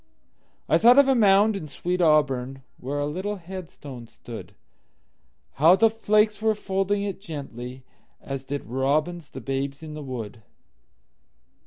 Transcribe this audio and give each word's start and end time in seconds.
I 0.67 0.79
thought 0.79 0.97
of 0.97 1.07
a 1.07 1.13
mound 1.13 1.55
in 1.55 1.67
sweet 1.67 1.99
AuburnWhere 1.99 2.99
a 2.99 3.05
little 3.05 3.35
headstone 3.35 4.07
stood; 4.07 4.55
How 5.61 5.75
the 5.75 5.91
flakes 5.91 6.41
were 6.41 6.55
folding 6.55 7.03
it 7.03 7.21
gently, 7.21 7.83
As 8.19 8.43
did 8.43 8.65
robins 8.65 9.29
the 9.29 9.41
babes 9.41 9.83
in 9.83 9.93
the 9.93 10.01
wood. 10.01 10.41